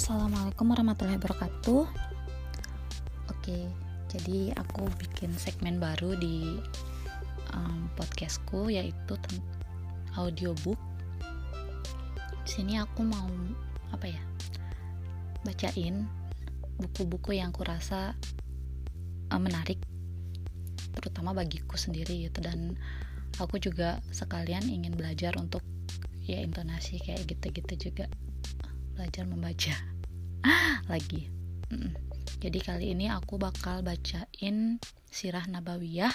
[0.00, 1.84] Assalamualaikum warahmatullahi wabarakatuh.
[3.36, 3.68] Oke,
[4.08, 6.56] jadi aku bikin segmen baru di
[7.52, 9.20] um, podcastku yaitu
[10.16, 10.80] audiobook.
[12.32, 13.28] Di sini aku mau
[13.92, 14.24] apa ya?
[15.44, 16.08] Bacain
[16.80, 18.16] buku-buku yang kurasa
[19.28, 19.84] uh, menarik
[20.96, 22.72] terutama bagiku sendiri gitu dan
[23.36, 25.60] aku juga sekalian ingin belajar untuk
[26.24, 28.08] ya intonasi kayak gitu-gitu juga
[28.96, 29.89] belajar membaca
[30.92, 31.28] lagi.
[32.40, 34.80] Jadi kali ini aku bakal bacain
[35.12, 36.14] sirah nabawiyah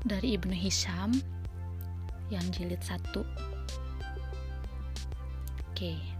[0.00, 1.12] dari Ibnu Hisham
[2.32, 3.20] yang jilid satu.
[5.70, 6.19] Oke.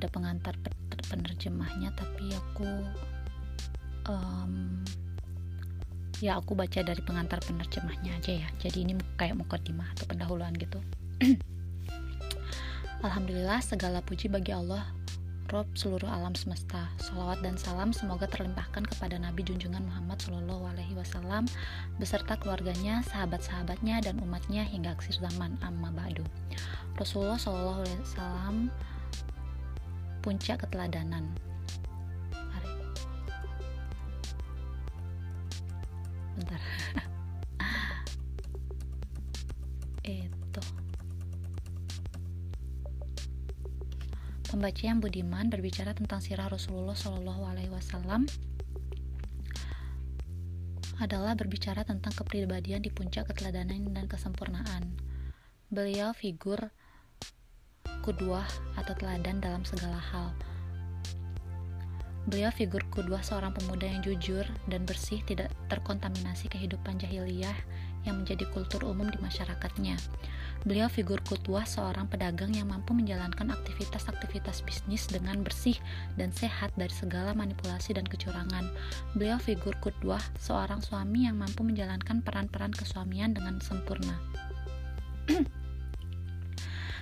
[0.00, 0.56] ada pengantar
[1.12, 2.68] penerjemahnya tapi aku
[4.08, 4.80] um,
[6.20, 8.48] ya aku baca dari pengantar penerjemahnya aja ya.
[8.60, 10.80] Jadi ini kayak mukadimah atau pendahuluan gitu.
[13.06, 14.84] Alhamdulillah segala puji bagi Allah
[15.50, 16.86] Rob seluruh alam semesta.
[17.02, 21.50] Salawat dan salam semoga terlimpahkan kepada Nabi junjungan Muhammad Shallallahu Alaihi Wasallam
[21.98, 25.58] beserta keluarganya, sahabat-sahabatnya dan umatnya hingga akhir zaman.
[25.58, 26.22] Amma ba'du.
[26.94, 28.56] Rasulullah Shallallahu Alaihi Wasallam
[30.20, 31.32] puncak keteladanan.
[36.40, 36.60] Bentar.
[40.08, 40.62] Itu.
[44.48, 48.24] Pembaca yang budiman berbicara tentang sirah Rasulullah Shallallahu Alaihi Wasallam
[51.00, 54.96] adalah berbicara tentang kepribadian di puncak keteladanan dan kesempurnaan.
[55.72, 56.72] Beliau figur
[58.10, 60.34] kudwah atau teladan dalam segala hal.
[62.26, 67.54] Beliau figur kudwah seorang pemuda yang jujur dan bersih tidak terkontaminasi kehidupan jahiliyah
[68.02, 69.94] yang menjadi kultur umum di masyarakatnya.
[70.66, 75.78] Beliau figur kudwah seorang pedagang yang mampu menjalankan aktivitas-aktivitas bisnis dengan bersih
[76.18, 78.68] dan sehat dari segala manipulasi dan kecurangan.
[79.14, 84.18] Beliau figur kudwah seorang suami yang mampu menjalankan peran-peran kesuamian dengan sempurna.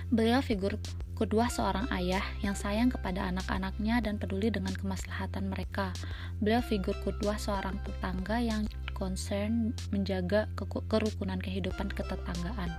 [0.09, 0.81] Beliau figur
[1.13, 5.93] kedua seorang ayah yang sayang kepada anak-anaknya dan peduli dengan kemaslahatan mereka.
[6.41, 8.65] Beliau figur kedua seorang tetangga yang
[8.97, 10.49] concern menjaga
[10.89, 12.73] kerukunan kehidupan ketetanggaan.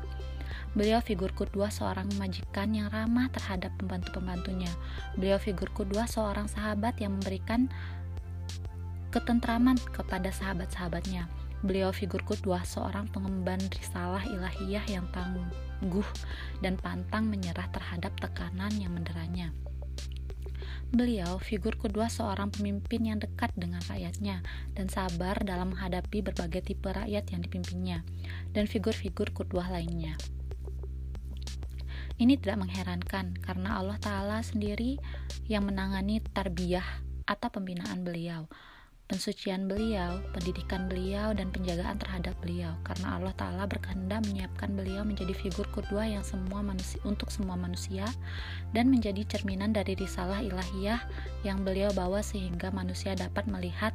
[0.74, 4.70] Beliau figur kedua seorang majikan yang ramah terhadap pembantu-pembantunya.
[5.14, 7.70] Beliau figur kedua seorang sahabat yang memberikan
[9.14, 11.30] ketentraman kepada sahabat-sahabatnya.
[11.60, 16.08] Beliau figur kedua seorang pengemban risalah ilahiyah yang tangguh
[16.64, 19.52] dan pantang menyerah terhadap tekanan yang menderanya.
[20.90, 24.42] Beliau figur kedua seorang pemimpin yang dekat dengan rakyatnya
[24.74, 28.02] dan sabar dalam menghadapi berbagai tipe rakyat yang dipimpinnya,
[28.50, 30.18] dan figur-figur kedua lainnya.
[32.18, 34.98] Ini tidak mengherankan karena Allah Ta'ala sendiri
[35.46, 36.84] yang menangani tarbiyah
[37.22, 38.50] atau pembinaan beliau
[39.10, 42.70] pensucian beliau, pendidikan beliau, dan penjagaan terhadap beliau.
[42.86, 48.06] Karena Allah Ta'ala berkehendak menyiapkan beliau menjadi figur kedua yang semua manusia, untuk semua manusia
[48.70, 51.02] dan menjadi cerminan dari risalah ilahiyah
[51.42, 53.90] yang beliau bawa sehingga manusia dapat melihat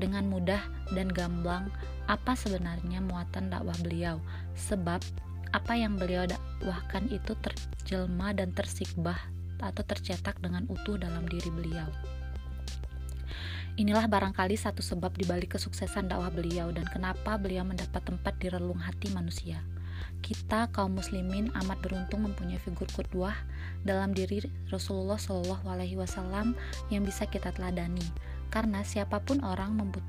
[0.00, 0.64] dengan mudah
[0.96, 1.68] dan gamblang
[2.08, 4.16] apa sebenarnya muatan dakwah beliau.
[4.56, 5.04] Sebab
[5.52, 9.20] apa yang beliau dakwahkan itu terjelma dan tersikbah
[9.60, 12.15] atau tercetak dengan utuh dalam diri beliau.
[13.76, 18.80] Inilah barangkali satu sebab dibalik kesuksesan dakwah beliau dan kenapa beliau mendapat tempat di relung
[18.80, 19.60] hati manusia.
[20.24, 23.36] Kita kaum muslimin amat beruntung mempunyai figur kudwah
[23.84, 26.56] dalam diri Rasulullah Shallallahu Alaihi Wasallam
[26.88, 28.00] yang bisa kita teladani.
[28.48, 30.04] Karena siapa pun orang membut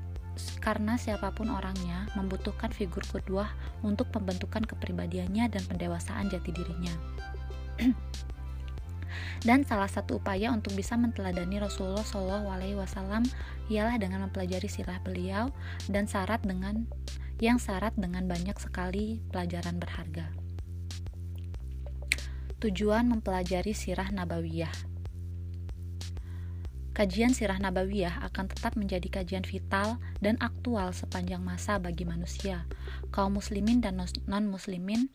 [0.64, 3.52] karena siapa pun orangnya membutuhkan figur kudwah
[3.84, 6.94] untuk pembentukan kepribadiannya dan pendewasaan jati dirinya.
[9.44, 13.24] Dan salah satu upaya untuk bisa menteladani Rasulullah Shallallahu Alaihi Wasallam
[13.72, 15.52] ialah dengan mempelajari sirah beliau
[15.86, 16.88] dan syarat dengan
[17.38, 20.30] yang syarat dengan banyak sekali pelajaran berharga.
[22.58, 24.98] Tujuan mempelajari sirah nabawiyah
[26.98, 32.66] Kajian sirah nabawiyah akan tetap menjadi kajian vital dan aktual sepanjang masa bagi manusia,
[33.14, 35.06] kaum muslimin dan non-muslimin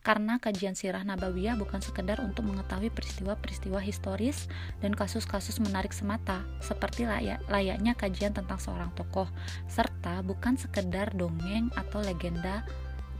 [0.00, 4.48] karena kajian sirah nabawiyah bukan sekedar untuk mengetahui peristiwa-peristiwa historis
[4.80, 9.28] dan kasus-kasus menarik semata, seperti layak, layaknya kajian tentang seorang tokoh,
[9.68, 12.64] serta bukan sekedar dongeng atau legenda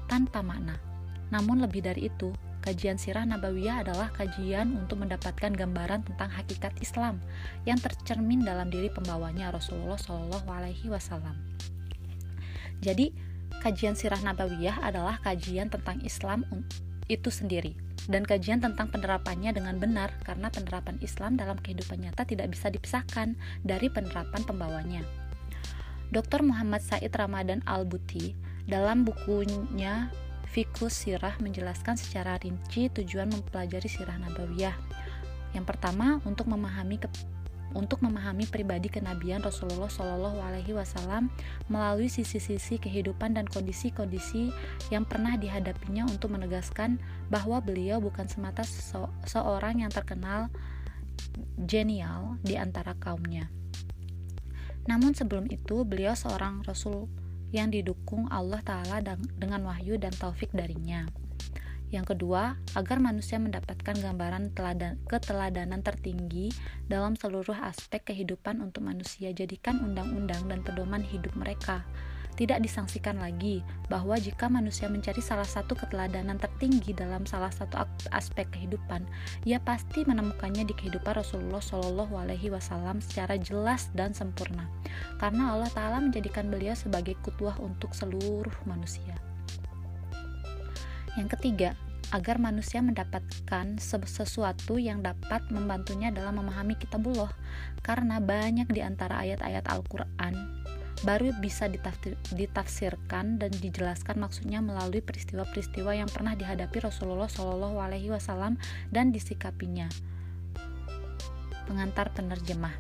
[0.09, 0.81] tanpa makna.
[1.29, 2.33] Namun lebih dari itu,
[2.65, 7.21] kajian sirah nabawiyah adalah kajian untuk mendapatkan gambaran tentang hakikat Islam
[7.69, 11.37] yang tercermin dalam diri pembawanya Rasulullah Shallallahu Alaihi Wasallam.
[12.81, 13.13] Jadi,
[13.59, 16.47] kajian sirah nabawiyah adalah kajian tentang Islam
[17.11, 17.75] itu sendiri
[18.07, 23.35] dan kajian tentang penerapannya dengan benar karena penerapan Islam dalam kehidupan nyata tidak bisa dipisahkan
[23.67, 25.03] dari penerapan pembawanya.
[26.11, 26.43] Dr.
[26.43, 28.35] Muhammad Said Ramadan Al-Buti
[28.67, 30.11] dalam bukunya
[30.51, 34.75] Fikus Sirah menjelaskan secara rinci tujuan mempelajari sirah nabawiyah.
[35.55, 36.99] Yang pertama, untuk memahami
[37.73, 41.31] untuk memahami pribadi kenabian Rasulullah Shallallahu Alaihi Wasallam
[41.71, 44.51] melalui sisi-sisi kehidupan dan kondisi-kondisi
[44.91, 46.99] yang pernah dihadapinya untuk menegaskan
[47.31, 50.51] bahwa beliau bukan semata se seorang yang terkenal
[51.61, 53.53] genial di antara kaumnya.
[54.89, 57.07] Namun sebelum itu, beliau seorang rasul
[57.51, 59.03] yang didukung Allah Ta'ala
[59.39, 61.07] dengan wahyu dan taufik darinya.
[61.91, 66.55] Yang kedua, agar manusia mendapatkan gambaran teladan, keteladanan tertinggi
[66.87, 71.83] dalam seluruh aspek kehidupan untuk manusia, jadikan undang-undang dan pedoman hidup mereka.
[72.39, 73.61] Tidak disangsikan lagi
[73.93, 77.77] bahwa jika manusia mencari salah satu keteladanan tertinggi dalam salah satu
[78.15, 79.05] aspek kehidupan,
[79.45, 84.71] ia pasti menemukannya di kehidupan Rasulullah Shallallahu Alaihi Wasallam secara jelas dan sempurna,
[85.21, 89.30] karena Allah Taala menjadikan beliau sebagai kutuah untuk seluruh manusia.
[91.21, 91.77] Yang ketiga,
[92.17, 97.31] agar manusia mendapatkan sesuatu yang dapat membantunya dalam memahami kitabullah
[97.85, 100.35] karena banyak di antara ayat-ayat Al-Qur'an
[101.01, 101.65] baru bisa
[102.35, 108.61] ditafsirkan dan dijelaskan maksudnya melalui peristiwa-peristiwa yang pernah dihadapi Rasulullah Shallallahu Alaihi Wasallam
[108.93, 109.89] dan disikapinya.
[111.65, 112.77] Pengantar penerjemah.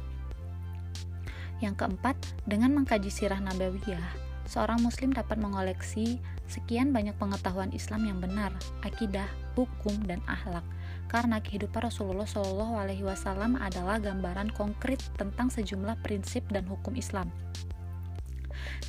[1.64, 4.04] Yang keempat, dengan mengkaji sirah nabawiyah,
[4.44, 6.20] seorang muslim dapat mengoleksi
[6.50, 8.50] sekian banyak pengetahuan Islam yang benar,
[8.82, 10.67] akidah, hukum, dan akhlak.
[11.06, 17.31] Karena kehidupan Rasulullah Shallallahu Alaihi Wasallam adalah gambaran konkret tentang sejumlah prinsip dan hukum Islam.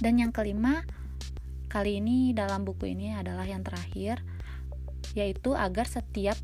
[0.02, 0.81] Dan yang kelima,
[1.69, 4.25] kali ini dalam buku ini adalah yang terakhir,
[5.14, 6.38] yaitu agar setiap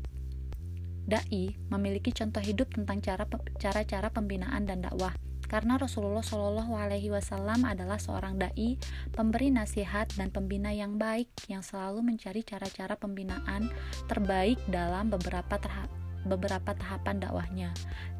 [1.08, 3.24] dai memiliki contoh hidup tentang cara
[3.56, 5.14] cara-cara pembinaan dan dakwah.
[5.48, 8.76] Karena Rasulullah Shallallahu Alaihi Wasallam adalah seorang dai,
[9.16, 13.72] pemberi nasihat dan pembina yang baik yang selalu mencari cara-cara pembinaan
[14.06, 15.56] terbaik dalam beberapa
[16.28, 17.70] beberapa tahapan dakwahnya.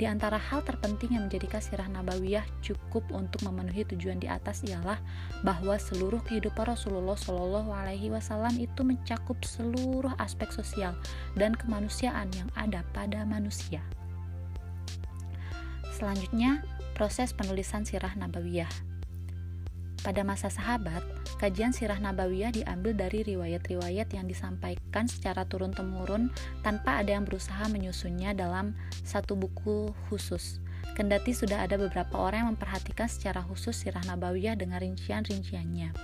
[0.01, 4.97] Di antara hal terpenting yang menjadikan sirah nabawiyah cukup untuk memenuhi tujuan di atas ialah
[5.45, 10.97] bahwa seluruh kehidupan Rasulullah Shallallahu Alaihi Wasallam itu mencakup seluruh aspek sosial
[11.37, 13.85] dan kemanusiaan yang ada pada manusia.
[15.99, 16.63] Selanjutnya,
[16.99, 18.67] proses penulisan sirah nabawiyah.
[20.03, 20.99] Pada masa sahabat,
[21.39, 26.35] kajian sirah nabawiyah diambil dari riwayat-riwayat yang disampaikan secara turun-temurun
[26.67, 28.75] tanpa ada yang berusaha menyusunnya dalam
[29.07, 30.59] satu buku khusus.
[30.99, 35.95] Kendati sudah ada beberapa orang yang memperhatikan secara khusus sirah nabawiyah dengan rincian-rinciannya.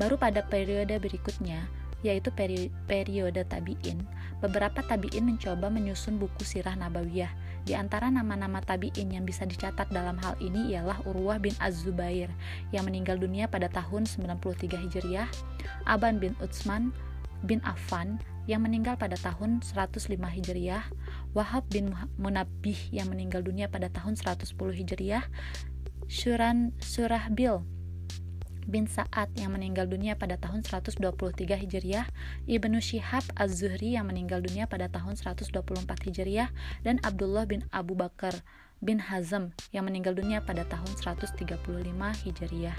[0.00, 1.68] Baru pada periode berikutnya,
[2.00, 4.00] yaitu peri periode tabi'in,
[4.40, 7.28] beberapa tabi'in mencoba menyusun buku sirah nabawiyah.
[7.68, 12.32] Di antara nama-nama tabi'in yang bisa dicatat dalam hal ini ialah Urwah bin Az-Zubair
[12.72, 15.28] yang meninggal dunia pada tahun 93 Hijriah,
[15.84, 16.90] Aban bin Utsman
[17.44, 20.84] bin Affan yang meninggal pada tahun 105 Hijriah,
[21.36, 25.24] Wahab bin Munabbih yang meninggal dunia pada tahun 110 Hijriah,
[26.10, 27.79] Syuran Surahbil
[28.70, 31.02] bin Sa'ad yang meninggal dunia pada tahun 123
[31.66, 32.06] Hijriah,
[32.46, 35.50] Ibnu Syihab Az-Zuhri yang meninggal dunia pada tahun 124
[36.06, 36.54] Hijriah,
[36.86, 38.32] dan Abdullah bin Abu Bakar
[38.78, 41.58] bin Hazm yang meninggal dunia pada tahun 135
[42.24, 42.78] Hijriah.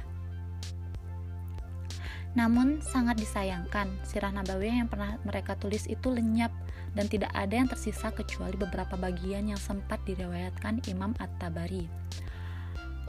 [2.32, 6.56] Namun sangat disayangkan, sirah nabawiyah yang pernah mereka tulis itu lenyap
[6.96, 11.92] dan tidak ada yang tersisa kecuali beberapa bagian yang sempat diriwayatkan Imam At-Tabari.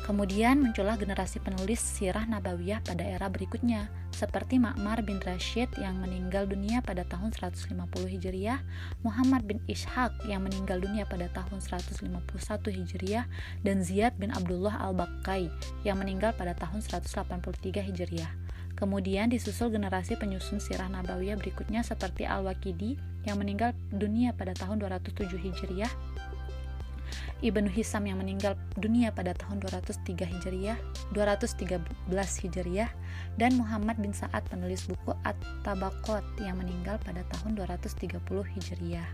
[0.03, 6.51] Kemudian muncullah generasi penulis sirah nabawiyah pada era berikutnya, seperti Ma'mar bin Rashid yang meninggal
[6.51, 7.71] dunia pada tahun 150
[8.11, 8.67] Hijriah,
[9.07, 12.19] Muhammad bin Ishaq yang meninggal dunia pada tahun 151
[12.83, 13.31] Hijriah,
[13.63, 15.47] dan Ziyad bin Abdullah al-Bakkai
[15.87, 18.35] yang meninggal pada tahun 183 Hijriah.
[18.75, 25.39] Kemudian disusul generasi penyusun sirah nabawiyah berikutnya seperti Al-Waqidi yang meninggal dunia pada tahun 207
[25.39, 25.93] Hijriah,
[27.43, 30.79] Ibnu Hisam yang meninggal dunia pada tahun 203 Hijriah,
[31.11, 31.83] 213
[32.15, 32.91] Hijriah,
[33.35, 39.11] dan Muhammad bin Sa'ad penulis buku At-Tabaqat yang meninggal pada tahun 230 Hijriah.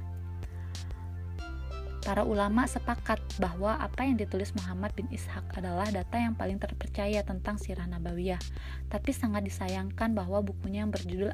[2.04, 7.24] Para ulama sepakat bahwa apa yang ditulis Muhammad bin Ishaq adalah data yang paling terpercaya
[7.24, 8.40] tentang sirah nabawiyah,
[8.92, 11.32] tapi sangat disayangkan bahwa bukunya yang berjudul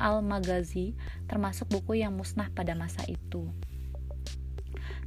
[0.00, 0.96] Al-Maghazi
[1.28, 3.52] termasuk buku yang musnah pada masa itu.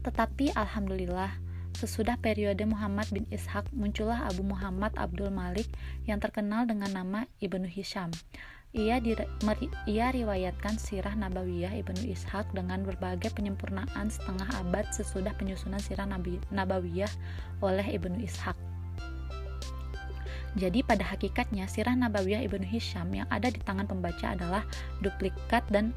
[0.03, 1.43] Tetapi alhamdulillah
[1.73, 5.65] Sesudah periode Muhammad bin Ishaq, muncullah Abu Muhammad Abdul Malik
[6.05, 8.13] yang terkenal dengan nama Ibnu Hisham.
[8.73, 9.01] Ia,
[9.89, 16.37] ia riwayatkan sirah Nabawiyah Ibnu Ishaq dengan berbagai penyempurnaan setengah abad sesudah penyusunan sirah Nabi,
[16.53, 17.09] Nabawiyah
[17.61, 18.55] oleh Ibnu Ishaq.
[20.53, 24.61] Jadi pada hakikatnya sirah Nabawiyah Ibnu Hisham yang ada di tangan pembaca adalah
[25.01, 25.91] duplikat dan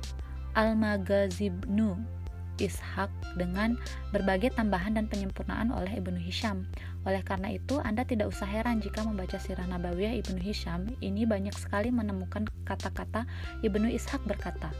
[0.56, 2.16] Al-Maghazibnu
[2.56, 3.76] Ishak dengan
[4.10, 6.64] berbagai tambahan dan penyempurnaan oleh Ibnu Hisham.
[7.04, 11.54] Oleh karena itu, Anda tidak usah heran jika membaca Sirah Nabawiyah Ibnu Hisham, ini banyak
[11.54, 13.28] sekali menemukan kata-kata
[13.60, 14.72] Ibnu Ishak berkata.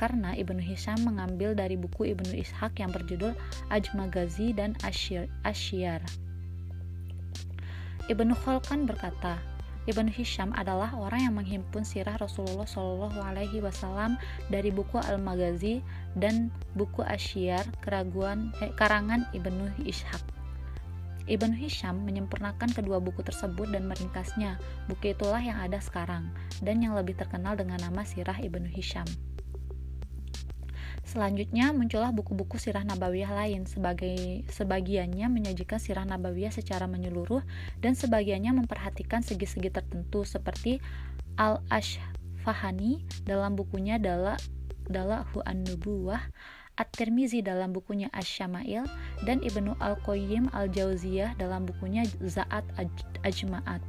[0.00, 3.36] Karena Ibnu Hisham mengambil dari buku Ibnu Ishak yang berjudul
[3.68, 6.00] Ajmagazi dan Asyir.
[8.08, 9.38] Ibnu Kholkan berkata,
[9.90, 15.82] Ibnu Hisham adalah orang yang menghimpun sirah Rasulullah Shallallahu Alaihi Wasallam dari buku Al-Maghazi
[16.14, 20.22] dan buku Asyar keraguan eh, karangan Ibnu Ishaq.
[21.26, 24.62] Ibnu Hisham menyempurnakan kedua buku tersebut dan meringkasnya.
[24.86, 26.30] Buku itulah yang ada sekarang
[26.62, 29.06] dan yang lebih terkenal dengan nama Sirah Ibnu Hisham.
[31.10, 37.42] Selanjutnya muncullah buku-buku sirah nabawiyah lain sebagai sebagiannya menyajikan sirah nabawiyah secara menyeluruh
[37.82, 40.78] dan sebagiannya memperhatikan segi-segi tertentu seperti
[41.34, 44.38] Al-Ashfahani dalam bukunya Dala
[44.86, 46.30] Dalahu An-Nubuwah
[46.78, 48.86] At-Tirmizi dalam bukunya Asy-Syama'il
[49.26, 52.62] dan Ibnu Al-Qayyim Al-Jauziyah dalam bukunya Za'at
[53.26, 53.82] Ajma'at.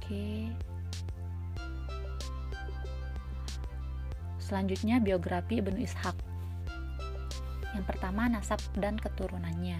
[0.00, 0.48] Oke.
[0.48, 0.69] Okay.
[4.50, 6.18] Selanjutnya biografi Ibnu Ishaq.
[7.70, 9.78] Yang pertama nasab dan keturunannya.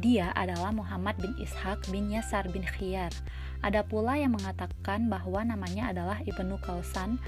[0.00, 3.12] Dia adalah Muhammad bin Ishaq bin Yasar bin Khiyar.
[3.60, 7.20] Ada pula yang mengatakan bahwa namanya adalah Ibnu Kausan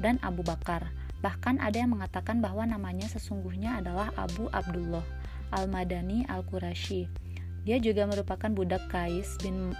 [0.00, 0.88] dan Abu Bakar.
[1.20, 5.04] Bahkan ada yang mengatakan bahwa namanya sesungguhnya adalah Abu Abdullah
[5.52, 7.12] Al-Madani Al-Qurashi.
[7.68, 9.76] Dia juga merupakan budak Kais bin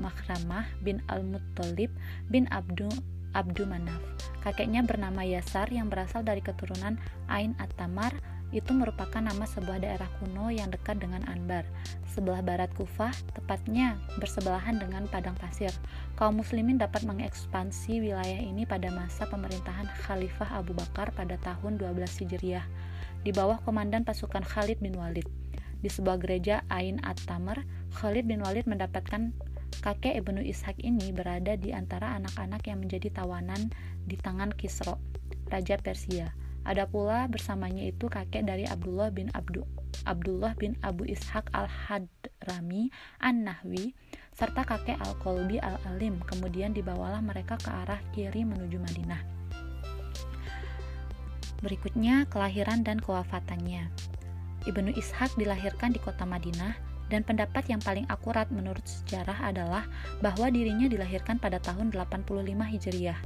[0.00, 1.92] Makhramah bin Al-Muttalib
[2.32, 2.94] bin Abdul
[3.34, 4.00] Abdu Manaf.
[4.40, 6.96] Kakeknya bernama Yasar yang berasal dari keturunan
[7.28, 8.16] Ain At-Tamar
[8.54, 11.66] itu merupakan nama sebuah daerah kuno yang dekat dengan Anbar,
[12.06, 15.74] sebelah barat Kufah, tepatnya bersebelahan dengan padang pasir.
[16.14, 22.06] Kaum muslimin dapat mengekspansi wilayah ini pada masa pemerintahan Khalifah Abu Bakar pada tahun 12
[22.22, 22.66] Hijriah,
[23.26, 25.26] di bawah komandan pasukan Khalid bin Walid.
[25.82, 27.66] Di sebuah gereja Ain At-Tamar,
[27.98, 29.34] Khalid bin Walid mendapatkan
[29.80, 33.72] Kakek Ibnu Ishak ini berada di antara anak-anak yang menjadi tawanan
[34.04, 35.00] di tangan Kisro,
[35.50, 36.30] Raja Persia.
[36.64, 39.68] Ada pula bersamanya itu kakek dari Abdullah bin Abdu,
[40.08, 42.88] Abdullah bin Abu Ishak al-Hadrami
[43.20, 43.92] an-Nahwi,
[44.32, 46.24] serta kakek Al-Kolbi al-Alim.
[46.24, 49.20] Kemudian dibawalah mereka ke arah kiri menuju Madinah.
[51.60, 53.88] Berikutnya kelahiran dan kewafatannya.
[54.64, 59.84] Ibnu Ishak dilahirkan di kota Madinah dan pendapat yang paling akurat menurut sejarah adalah
[60.24, 63.20] bahwa dirinya dilahirkan pada tahun 85 Hijriah.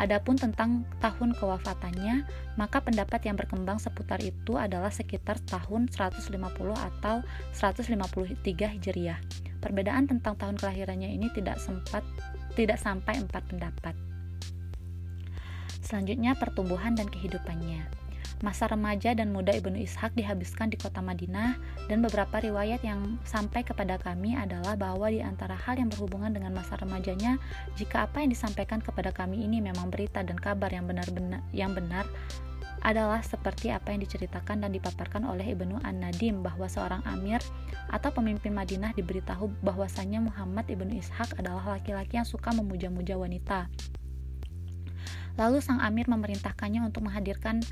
[0.00, 2.24] Adapun tentang tahun kewafatannya,
[2.56, 6.32] maka pendapat yang berkembang seputar itu adalah sekitar tahun 150
[6.72, 7.20] atau
[7.52, 8.40] 153
[8.80, 9.20] Hijriah.
[9.60, 12.02] Perbedaan tentang tahun kelahirannya ini tidak sempat
[12.56, 13.94] tidak sampai empat pendapat.
[15.84, 18.01] Selanjutnya pertumbuhan dan kehidupannya.
[18.42, 23.62] Masa remaja dan muda Ibnu Ishak dihabiskan di kota Madinah dan beberapa riwayat yang sampai
[23.62, 27.38] kepada kami adalah bahwa di antara hal yang berhubungan dengan masa remajanya,
[27.78, 32.02] jika apa yang disampaikan kepada kami ini memang berita dan kabar yang benar-benar yang benar
[32.82, 37.38] adalah seperti apa yang diceritakan dan dipaparkan oleh Ibnu An-Nadim bahwa seorang amir
[37.94, 43.70] atau pemimpin Madinah diberitahu bahwasanya Muhammad Ibnu Ishak adalah laki-laki yang suka memuja-muja wanita.
[45.38, 47.62] Lalu sang amir memerintahkannya untuk menghadirkan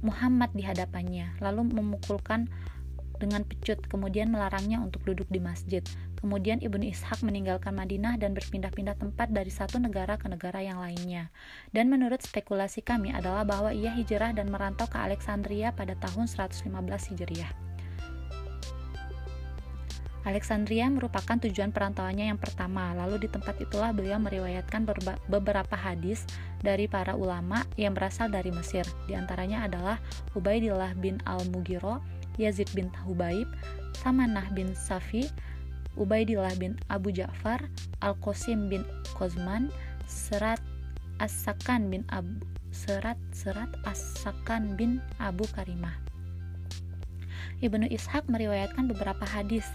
[0.00, 2.48] Muhammad di hadapannya, lalu memukulkan
[3.20, 5.84] dengan pecut, kemudian melarangnya untuk duduk di masjid.
[6.16, 11.28] Kemudian Ibnu Ishaq meninggalkan Madinah dan berpindah-pindah tempat dari satu negara ke negara yang lainnya.
[11.68, 16.72] Dan menurut spekulasi kami adalah bahwa ia hijrah dan merantau ke Alexandria pada tahun 115
[17.12, 17.69] Hijriah.
[20.20, 22.92] Alexandria merupakan tujuan perantauannya yang pertama.
[22.92, 24.84] Lalu di tempat itulah beliau meriwayatkan
[25.32, 26.28] beberapa hadis
[26.60, 28.84] dari para ulama yang berasal dari Mesir.
[29.08, 29.96] Di antaranya adalah
[30.36, 32.04] Ubaidillah bin Al-Mughiro,
[32.36, 33.48] Yazid bin Hubaib,
[33.96, 35.24] Samanah bin Safi,
[35.96, 37.64] Ubaidillah bin Abu Ja'far,
[38.04, 38.84] Al-Qasim bin
[39.16, 39.72] Kozman,
[40.04, 40.60] Serat
[41.20, 45.98] As-Sakan bin Abu Serat Serat As-Sakan bin Abu Karimah.
[47.60, 49.66] Ibnu Ishaq meriwayatkan beberapa hadis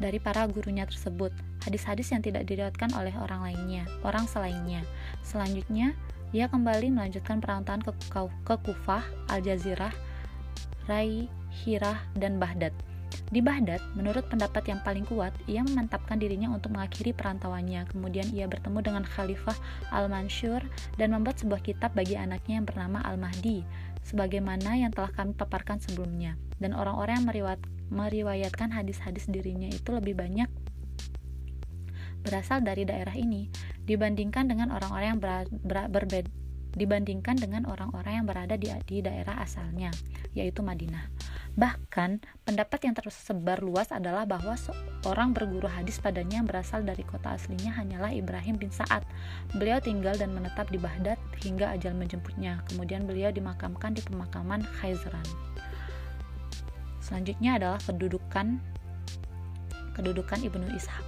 [0.00, 1.30] dari para gurunya tersebut.
[1.60, 4.80] hadis-hadis yang tidak diriwayatkan oleh orang lainnya, orang selainnya.
[5.20, 5.92] Selanjutnya,
[6.32, 7.92] ia kembali melanjutkan perantauan ke,
[8.48, 9.92] ke Kufah, Al-Jazirah,
[10.88, 12.72] Rai, Hirah, dan Baghdad.
[13.30, 17.86] Di Baghdad, menurut pendapat yang paling kuat, ia memantapkan dirinya untuk mengakhiri perantauannya.
[17.90, 19.54] Kemudian ia bertemu dengan Khalifah
[19.90, 20.62] Al-Mansur
[20.98, 23.62] dan membuat sebuah kitab bagi anaknya yang bernama Al-Mahdi,
[24.06, 26.38] sebagaimana yang telah kami paparkan sebelumnya.
[26.58, 27.60] Dan orang-orang yang meriwayat,
[27.90, 30.48] meriwayatkan hadis-hadis dirinya itu lebih banyak
[32.20, 33.48] berasal dari daerah ini
[33.84, 36.30] dibandingkan dengan orang-orang yang ber, ber, berbeda
[36.74, 39.90] dibandingkan dengan orang-orang yang berada di, di daerah asalnya,
[40.34, 41.10] yaitu Madinah.
[41.58, 47.34] Bahkan, pendapat yang tersebar luas adalah bahwa seorang berguru hadis padanya yang berasal dari kota
[47.34, 49.02] aslinya hanyalah Ibrahim bin Sa'ad.
[49.58, 52.62] Beliau tinggal dan menetap di Baghdad hingga ajal menjemputnya.
[52.70, 55.26] Kemudian beliau dimakamkan di pemakaman Khayzran.
[57.10, 58.62] Selanjutnya adalah kedudukan
[59.98, 61.04] kedudukan Ibnu Ishaq.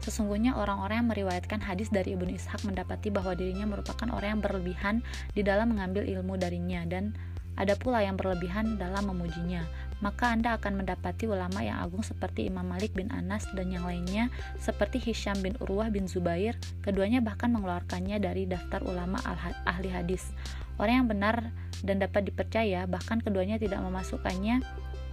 [0.00, 4.94] Sesungguhnya orang-orang yang meriwayatkan hadis dari Ibnu Ishaq mendapati bahwa dirinya merupakan orang yang berlebihan
[5.34, 7.12] di dalam mengambil ilmu darinya dan
[7.60, 9.66] ada pula yang berlebihan dalam memujinya.
[10.00, 14.32] Maka Anda akan mendapati ulama yang agung seperti Imam Malik bin Anas dan yang lainnya
[14.56, 16.56] seperti Hisham bin Urwah bin Zubair.
[16.80, 19.20] Keduanya bahkan mengeluarkannya dari daftar ulama
[19.68, 20.32] ahli hadis.
[20.80, 21.52] Orang yang benar
[21.84, 24.64] dan dapat dipercaya bahkan keduanya tidak memasukkannya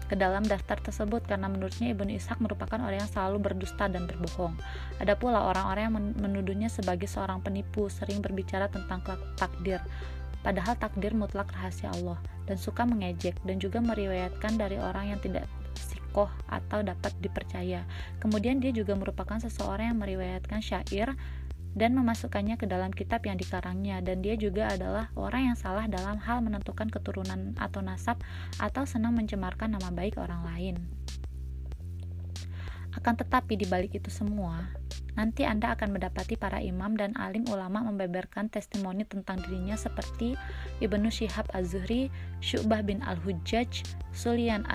[0.07, 4.55] ke dalam daftar tersebut karena menurutnya Ibnu Ishaq merupakan orang yang selalu berdusta dan berbohong.
[5.03, 9.03] Ada pula orang-orang yang menuduhnya sebagai seorang penipu, sering berbicara tentang
[9.35, 9.83] takdir,
[10.41, 15.43] padahal takdir mutlak rahasia Allah, dan suka mengejek dan juga meriwayatkan dari orang yang tidak
[15.77, 17.85] sikoh atau dapat dipercaya.
[18.17, 21.13] Kemudian dia juga merupakan seseorang yang meriwayatkan syair
[21.73, 26.21] dan memasukkannya ke dalam kitab yang dikarangnya dan dia juga adalah orang yang salah dalam
[26.21, 28.21] hal menentukan keturunan atau nasab
[28.61, 30.75] atau senang mencemarkan nama baik orang lain.
[32.97, 34.73] Akan tetapi di balik itu semua,
[35.13, 40.33] nanti Anda akan mendapati para imam dan alim ulama membeberkan testimoni tentang dirinya seperti
[40.81, 42.09] Ibnu Syihab Az-Zuhri,
[42.41, 43.85] Syu'bah bin Al-Hujjaj,
[44.17, 44.65] Sulian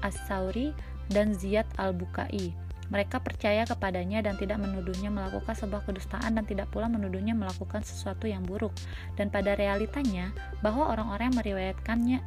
[0.00, 0.72] As-Sauri,
[1.12, 6.88] dan Ziyad Al-Bukai mereka percaya kepadanya dan tidak menuduhnya melakukan sebuah kedustaan dan tidak pula
[6.88, 8.72] menuduhnya melakukan sesuatu yang buruk.
[9.16, 10.32] Dan pada realitanya,
[10.64, 12.20] bahwa orang-orang yang meriwayatkannya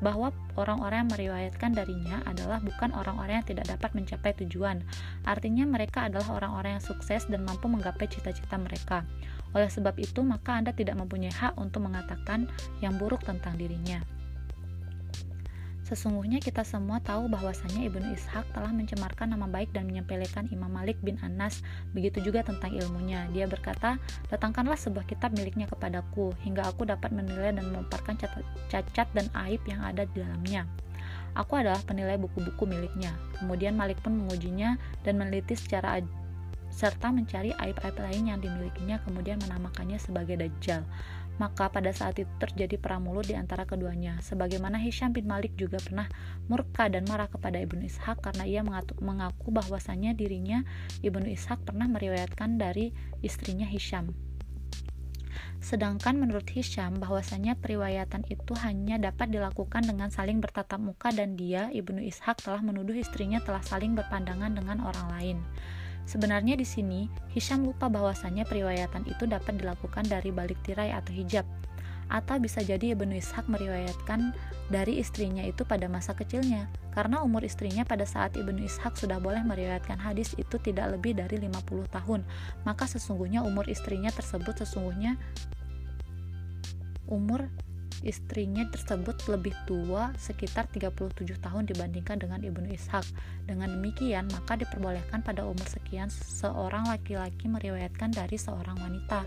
[0.00, 4.84] bahwa orang-orang yang meriwayatkan darinya adalah bukan orang-orang yang tidak dapat mencapai tujuan.
[5.24, 9.04] Artinya mereka adalah orang-orang yang sukses dan mampu menggapai cita-cita mereka.
[9.52, 12.48] Oleh sebab itu, maka Anda tidak mempunyai hak untuk mengatakan
[12.80, 14.19] yang buruk tentang dirinya.
[15.90, 20.94] Sesungguhnya kita semua tahu bahwasanya Ibnu Ishaq telah mencemarkan nama baik dan menyepelekan Imam Malik
[21.02, 23.26] bin Anas, begitu juga tentang ilmunya.
[23.34, 23.98] Dia berkata,
[24.30, 28.14] datangkanlah sebuah kitab miliknya kepadaku, hingga aku dapat menilai dan memaparkan
[28.70, 30.62] cacat dan aib yang ada di dalamnya.
[31.34, 33.10] Aku adalah penilai buku-buku miliknya.
[33.42, 35.98] Kemudian Malik pun mengujinya dan meneliti secara
[36.70, 40.86] serta mencari aib-aib lain yang dimilikinya kemudian menamakannya sebagai Dajjal.
[41.40, 44.20] Maka pada saat itu terjadi perang mulut di antara keduanya.
[44.20, 46.04] Sebagaimana Hisham bin Malik juga pernah
[46.52, 48.60] murka dan marah kepada Ibnu Ishaq karena ia
[49.00, 50.68] mengaku bahwasannya dirinya
[51.00, 52.92] Ibnu Ishaq pernah meriwayatkan dari
[53.24, 54.12] istrinya Hisham.
[55.60, 61.68] Sedangkan menurut Hisham bahwasanya periwayatan itu hanya dapat dilakukan dengan saling bertatap muka dan dia
[61.72, 65.38] Ibnu Ishaq telah menuduh istrinya telah saling berpandangan dengan orang lain.
[66.08, 71.46] Sebenarnya di sini, Hisham lupa bahwasannya periwayatan itu dapat dilakukan dari balik tirai atau hijab,
[72.10, 74.34] atau bisa jadi Ibnu Ishaq meriwayatkan
[74.68, 79.40] dari istrinya itu pada masa kecilnya, karena umur istrinya pada saat Ibnu Ishaq sudah boleh
[79.46, 82.26] meriwayatkan hadis itu tidak lebih dari 50 tahun,
[82.66, 85.14] maka sesungguhnya umur istrinya tersebut sesungguhnya
[87.06, 87.46] umur
[88.00, 93.04] istrinya tersebut lebih tua sekitar 37 tahun dibandingkan dengan Ibnu Ishaq.
[93.44, 99.24] Dengan demikian, maka diperbolehkan pada umur sekian seorang laki-laki meriwayatkan dari seorang wanita.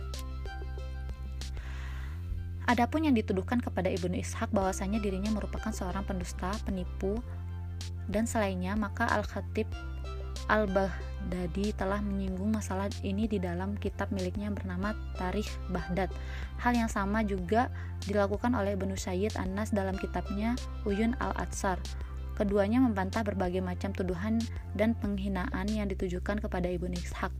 [2.63, 7.19] Adapun yang dituduhkan kepada Ibnu Ishaq bahwasanya dirinya merupakan seorang pendusta, penipu,
[8.07, 9.67] dan selainnya, maka Al-Khatib
[11.23, 16.11] Al-Baghdadi telah menyinggung masalah ini di dalam kitab miliknya yang bernama Tarikh Baghdad.
[16.59, 17.71] Hal yang sama juga
[18.03, 21.79] dilakukan oleh Ibnu Sayyid Anas dalam kitabnya Uyun Al-Atsar.
[22.35, 24.43] Keduanya membantah berbagai macam tuduhan
[24.75, 27.31] dan penghinaan yang ditujukan kepada Ibnu Ishaq.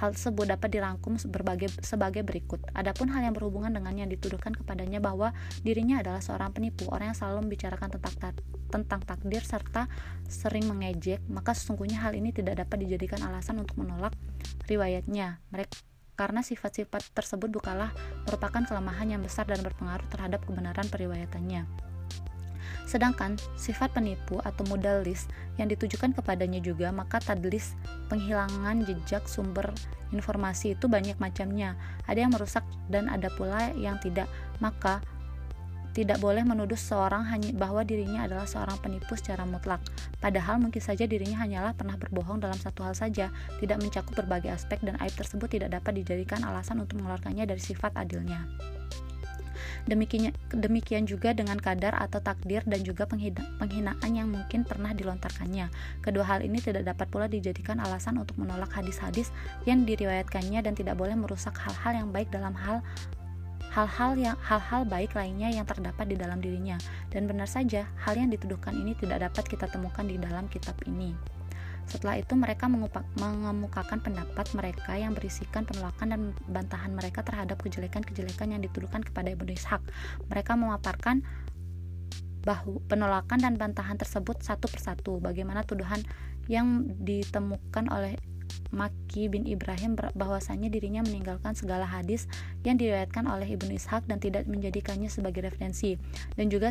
[0.00, 2.64] Hal tersebut dapat dirangkum berbagai, sebagai berikut.
[2.72, 7.18] Adapun hal yang berhubungan dengan yang dituduhkan kepadanya bahwa dirinya adalah seorang penipu, orang yang
[7.20, 8.32] selalu membicarakan tentang
[8.72, 9.92] tentang takdir serta
[10.24, 14.16] sering mengejek, maka sesungguhnya hal ini tidak dapat dijadikan alasan untuk menolak
[14.64, 15.44] riwayatnya.
[15.52, 15.76] Mereka
[16.16, 17.92] karena sifat-sifat tersebut bukanlah
[18.28, 21.89] merupakan kelemahan yang besar dan berpengaruh terhadap kebenaran periwayatannya.
[22.88, 27.74] Sedangkan sifat penipu atau modalis yang ditujukan kepadanya juga, maka tadlis
[28.08, 29.70] penghilangan jejak sumber
[30.10, 31.78] informasi itu banyak macamnya.
[32.10, 34.26] Ada yang merusak dan ada pula yang tidak.
[34.58, 35.00] Maka
[35.90, 39.82] tidak boleh menuduh seorang hanya bahwa dirinya adalah seorang penipu secara mutlak.
[40.22, 44.78] Padahal mungkin saja dirinya hanyalah pernah berbohong dalam satu hal saja, tidak mencakup berbagai aspek
[44.86, 48.46] dan aib tersebut tidak dapat dijadikan alasan untuk mengeluarkannya dari sifat adilnya.
[49.88, 55.72] Demikian, demikian juga dengan kadar atau takdir dan juga penghinaan yang mungkin pernah dilontarkannya.
[56.04, 59.32] Kedua hal ini tidak dapat pula dijadikan alasan untuk menolak hadis-hadis
[59.64, 62.84] yang diriwayatkannya dan tidak boleh merusak hal-hal yang baik dalam hal
[63.70, 66.74] hal-hal yang hal-hal baik lainnya yang terdapat di dalam dirinya
[67.14, 71.14] dan benar saja hal yang dituduhkan ini tidak dapat kita temukan di dalam kitab ini.
[71.86, 78.60] Setelah itu mereka mengemukakan pendapat mereka yang berisikan penolakan dan bantahan mereka terhadap kejelekan-kejelekan yang
[78.62, 79.82] dituduhkan kepada Ibnu Ishaq.
[80.28, 81.22] Mereka memaparkan
[82.40, 85.20] bahwa penolakan dan bantahan tersebut satu persatu.
[85.20, 86.00] Bagaimana tuduhan
[86.48, 88.16] yang ditemukan oleh
[88.70, 92.30] Maki bin Ibrahim bahwasanya dirinya meninggalkan segala hadis
[92.62, 95.98] yang diriwayatkan oleh Ibnu Ishaq dan tidak menjadikannya sebagai referensi
[96.38, 96.70] dan juga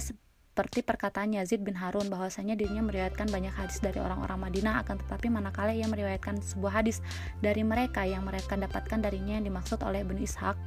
[0.60, 5.32] seperti perkataan Yazid bin Harun bahwasanya dirinya meriwayatkan banyak hadis dari orang-orang Madinah akan tetapi
[5.32, 7.00] manakala ia meriwayatkan sebuah hadis
[7.40, 10.60] dari mereka yang mereka dapatkan darinya yang dimaksud oleh Ibnu Ishaq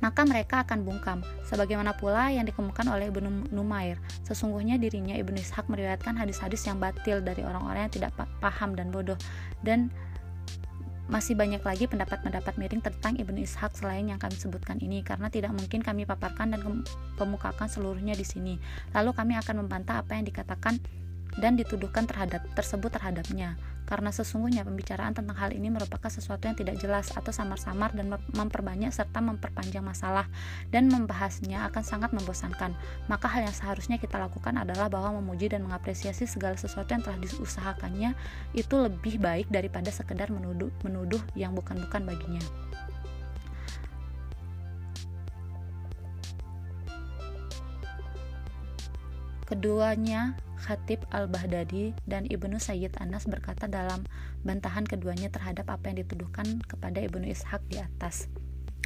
[0.00, 1.20] maka mereka akan bungkam.
[1.44, 7.20] Sebagaimana pula yang dikemukakan oleh Ibnu Numair, sesungguhnya dirinya Ibnu Ishaq meriwayatkan hadis-hadis yang batil
[7.20, 9.20] dari orang-orang yang tidak paham dan bodoh
[9.60, 9.92] dan
[11.04, 15.52] masih banyak lagi pendapat-pendapat miring tentang Ibnu Ishaq selain yang kami sebutkan ini karena tidak
[15.52, 16.60] mungkin kami paparkan dan
[17.20, 18.56] kemukakan seluruhnya di sini.
[18.96, 20.80] Lalu kami akan membantah apa yang dikatakan
[21.36, 26.80] dan dituduhkan terhadap tersebut terhadapnya karena sesungguhnya pembicaraan tentang hal ini merupakan sesuatu yang tidak
[26.80, 30.28] jelas atau samar-samar dan memperbanyak serta memperpanjang masalah
[30.72, 32.72] dan membahasnya akan sangat membosankan.
[33.06, 37.20] Maka hal yang seharusnya kita lakukan adalah bahwa memuji dan mengapresiasi segala sesuatu yang telah
[37.20, 38.16] diusahakannya
[38.56, 42.44] itu lebih baik daripada sekedar menuduh menuduh yang bukan-bukan baginya.
[49.44, 54.08] Keduanya Khatib Al-Baghdadi dan Ibnu Sayyid Anas berkata dalam
[54.40, 58.32] bantahan keduanya terhadap apa yang dituduhkan kepada Ibnu Ishaq di atas.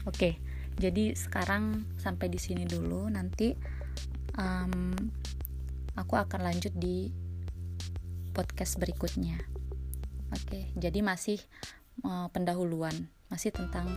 [0.02, 0.42] Oke,
[0.74, 3.06] jadi sekarang sampai di sini dulu.
[3.06, 3.54] Nanti
[4.34, 4.94] um,
[5.94, 7.14] aku akan lanjut di
[8.34, 9.38] podcast berikutnya.
[10.34, 11.38] Oke, jadi masih
[12.02, 12.94] uh, pendahuluan,
[13.30, 13.94] masih tentang